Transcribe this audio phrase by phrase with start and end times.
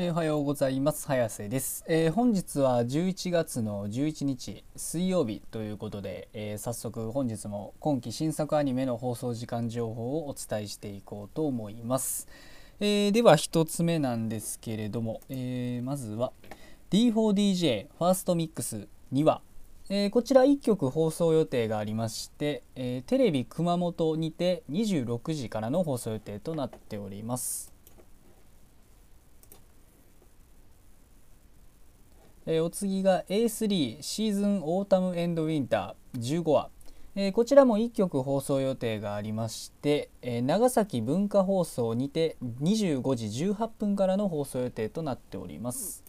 [0.00, 1.08] えーおはようございます。
[1.08, 12.28] 早瀬です、えー本日は11月の11日水曜日ということで、えー早速本日も今期新作アニメの放送時間情報をお伝えしていこうと思います、
[12.78, 16.32] えでは一つ目なんですけれども、えまずは
[16.92, 19.40] D4DJ ファーストミックス2話
[19.88, 27.67] えこちら1曲放送予定がありまして、えテレビ熊本にて26時からの放送予定となっております。
[32.50, 36.70] えーお次が A3 シーズンオータムエンドウィンター15話、
[37.14, 46.02] えーこちらも1曲放送予定がありまして、えー長崎文化放送にて25時18分からの放送予定となっております、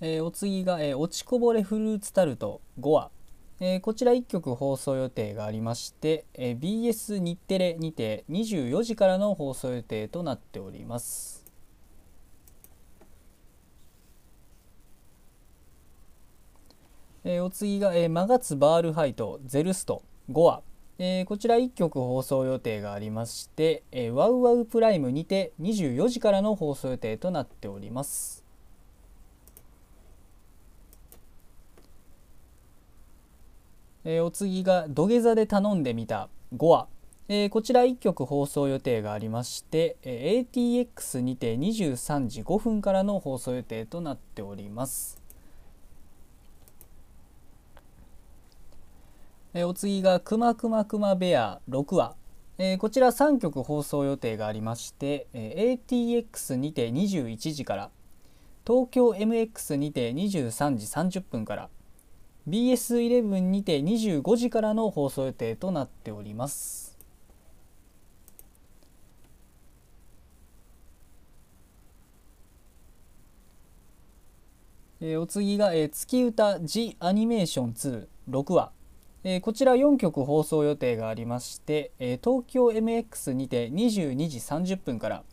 [0.00, 3.10] えーお次が、えー落ちこぼれフルーツタルト5話。
[3.60, 11.45] えーこちら1曲放送予定がありまして、えー BS 日テレにて24時からの放送予定となっております。
[17.28, 20.04] えーお次が、えーマガツバールハイトゼルスト。
[20.30, 20.62] 5話、
[21.00, 28.44] えーこちら1曲放送予定がありまして、えーワウワウプライムにて24時からの放送予定となっております。
[34.04, 36.28] えーお次が土下座で頼んでみた。
[36.54, 36.86] 5話、
[37.26, 45.25] えーこちら1曲放送予定がありまして、えー ATX にて23時5分からの放送予定となっております。
[49.58, 52.14] えお次がくまくまくまベア6話、
[52.58, 57.90] えーこちら3曲放送予定がありまして、えー ATX にて21時から
[58.66, 60.84] 東京 MX にて23時
[61.18, 61.70] 30分から
[62.46, 66.98] BS11 にて25時からの放送予定となっております。
[75.00, 78.75] えお次が、え月歌 The Animation 26話。
[79.28, 85.24] えーこちら4曲放送予定がありまして、えー東京 MX にて22時30分から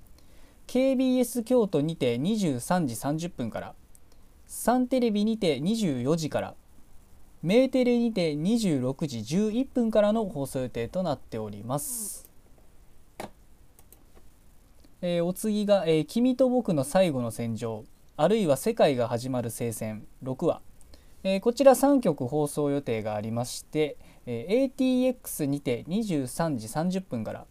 [0.65, 3.75] KBS 京都にて23時30分から
[4.47, 6.55] サンテレビにて24時から
[7.43, 12.27] メーテレにて26時11分からの放送予定となっております、
[15.03, 17.85] えーお次が、え君と僕の最後の戦場」
[18.17, 20.61] あるいは「世界が始まる聖戦」6話。
[21.25, 26.67] えーこちら3曲放送予定がありまして、えー ATX にて23時
[26.99, 27.45] 30分から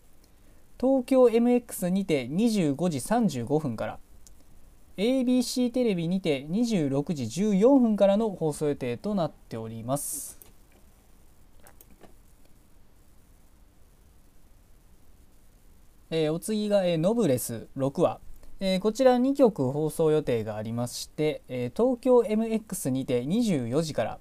[0.79, 3.99] 東京 MX にて25時35分から
[4.99, 10.39] ABC テレビにて26時14分からの放送予定となっております。
[16.11, 18.21] えーお次が、えーノブレス6話、
[18.65, 24.19] えーこちら2曲放送予定がありまして、えー東京 MX にて24時から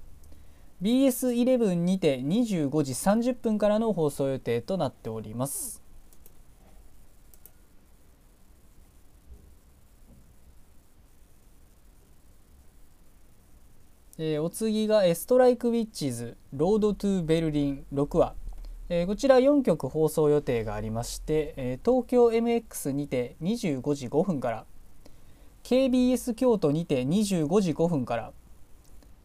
[0.81, 5.83] BS11 にて25時30分からの放送予定となっております。
[14.17, 18.33] えーお次がえーストライクウィッチーズロードトゥベルリン6話、
[18.93, 24.65] えーこちら4曲放送予定がありまして、えー東京 MX にて25時5分から
[25.63, 28.33] KBS 京都にて25時5分から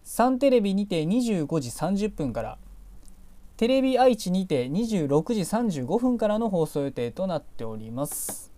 [0.04, 2.59] サンテレビにて25時30分から
[3.56, 8.53] テレビ愛知にて26時35分からの放送予定となっております。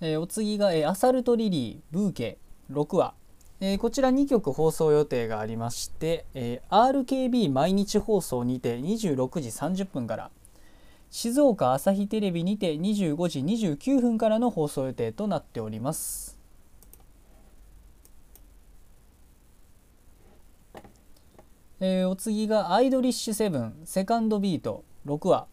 [0.00, 2.38] えーお次が、えーアサルトリリーブーケ
[2.70, 3.12] 6話、
[3.60, 10.30] えーこちら2曲放送予定がありまして、えー RKB 毎日放送にて26時30分から
[11.10, 16.36] 静岡朝日テレビにて25時29分からの放送予定となっております。
[21.78, 25.46] えーお次がアイドリッシュセブンセカンドビート6話、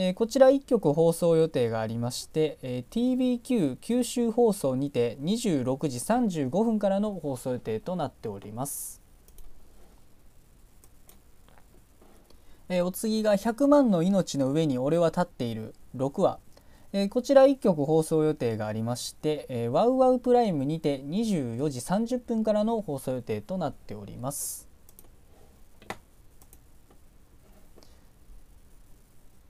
[0.00, 9.02] えーこちら1曲放送予定がありまして、えー TBQ 九州放送にて26時35分からの放送予定となっております。
[12.68, 16.38] えーお次が100万の命の上に俺は立っている6話、
[16.92, 24.67] えーこちら1曲放送予定がありまして、えーワウワウプライムにて24時30分からの放送予定となっております。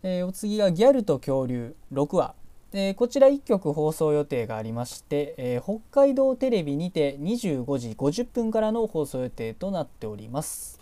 [0.02, 2.34] えー、お次が「ギャルと恐竜」6話、
[2.72, 10.80] えー、こちら1曲放送予定がありまして、えー、北海道テレビにて25時50分からの放送予定となっております。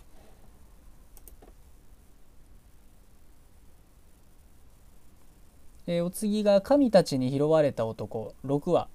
[5.87, 8.87] えー、お次が「神たちに拾われた男」6話、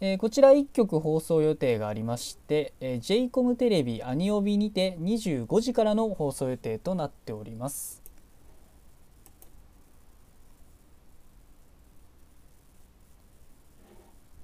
[0.00, 8.05] えー、こちら1曲放送予定がありまして、えー、j コムテレビアニオビにて25時からの放送予定となっております。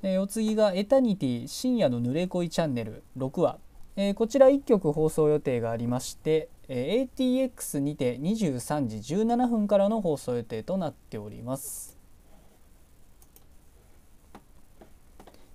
[0.05, 3.59] えー、お次が「エタニティ深夜の濡れ恋チャンネル」6話、
[3.95, 11.97] えー、こちら1曲放送予定がありまして、えー、ATX にて23時17分からの放送予定となっております、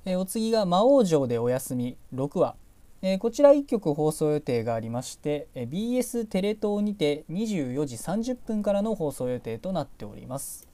[0.06, 2.56] えー、お次が「魔王城でお休み」6話。
[3.04, 10.67] えー、こちら1曲放送予定がありまして、えー、BS テレ東にて24時30分からの放送予定となっております。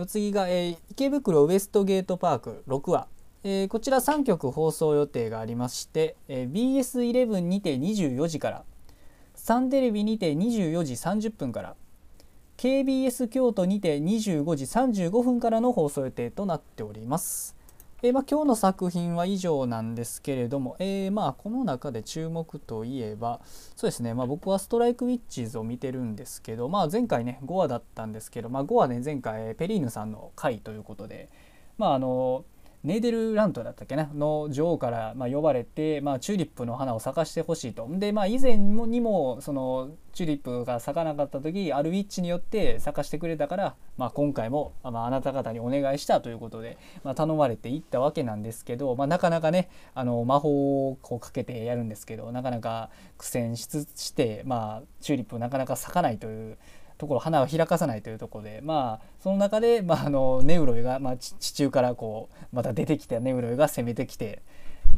[0.00, 3.06] お次が、えー、池袋ウエストゲートパーク6話、
[3.42, 8.64] えー、こちら3曲放送予定がありまして、えー、BS11 にて24時から
[9.34, 11.74] サンテレビにて24時30分から
[12.56, 17.56] KBS 京都にて25時35分からの放送予定となっております。
[18.04, 23.40] えー、まあ、今日の作品は以上なんですけれども、えー、まあこの中で注目といえば
[23.76, 31.30] そうですね、まあ、僕はストライクウィッチーズを見てるんですけど、まあ、前回ね5話だったんですけど、まあ、5話ね前回ペリーヌさんの回ということで
[31.78, 32.44] まああの
[32.84, 34.10] ネーデルラントだったっけな？
[34.14, 37.88] の女王からま呼ばれて、まあ、チューリップの花を咲かしてほしいと。
[37.90, 56.58] で、まあ、以前にもそのチューリップが咲かなかった時あるウィッチによって咲かしてくれたから、まあ、今回も、まあ、なた方にお願いしたということで、ま、頼まれていったわけなんですけど、ま、なかなかねあの魔法をこうかけてやるんですけどなかなか苦戦しつして、まあ、チューリップなかなか咲かないという。
[56.98, 64.42] ところ花を開かさないというところでまあその中で、まあ、あのネウロイが、まあ、地中からこうまた出てきたネウロイが攻めてきて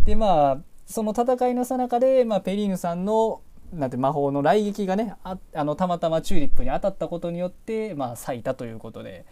[0.05, 3.41] でまあその戦いのさなかで、まあ、ペリーヌさんの
[3.73, 9.25] なんて魔法の雷撃がねああのたまたまチューリップに当たったことによって、まあ、咲いたということで。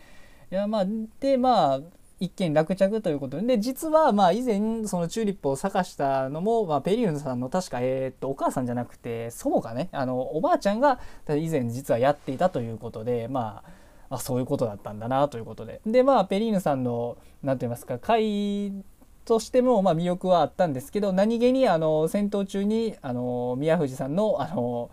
[0.50, 0.86] いやまあ
[1.20, 1.80] でまあ
[2.24, 3.58] 一件落着ということで。
[3.58, 13.62] 実はまあ以前そのチューリップを咲かしたのも、まあ、ペリウンさんの確か、えー、っとお母さんじゃなくて祖母がねあのおばあちゃんが以前実はやっていたということでま
[14.10, 15.80] ああそういうことだったんだなということで。
[15.86, 18.72] でまあペリーヌさんの何て言いますか会
[19.24, 24.90] としてもまあ魅力はあったんですけど何気にあの戦闘中にあの宮藤さんのあの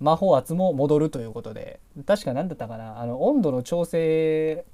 [0.00, 1.80] 魔法圧も戻るということで。
[2.06, 4.64] 確か何だったかなあの温度の調整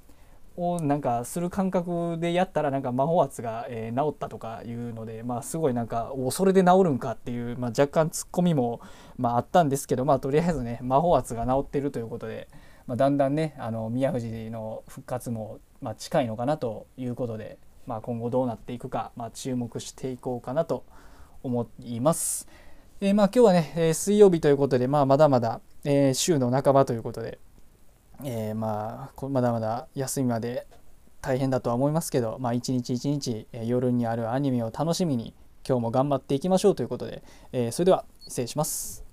[0.57, 8.81] をなんかする感覚でやったらなんか魔法圧が、えー、治ったとかいうので、まあ、すごいなんかおそれで治るんかっていう、まあ、若干ツッコミも、
[9.17, 12.47] まあ、あったんですけど、まあ、とりあえずね魔法圧が治ってるということで、
[12.85, 17.57] まあ、だんだんねあの宮藤の復活も、まあ、近いのかなということで、
[17.87, 20.83] まあ、今後どうなっていくか、まあ、注目していこうかなと
[21.43, 22.47] 思います。
[22.99, 27.39] えー、まあ今日はね、えー、水曜日ということで、まあ、まだまだ、えー、週の半ばということで、
[28.23, 30.67] えー、まあまだまだ休みまで
[31.21, 35.35] 大変だとは思いますけど、まあ、一日一日、え夜にあるアニメを楽しみに
[35.67, 39.10] 今日も頑張っていきましょうということで、えー、それでは失礼します。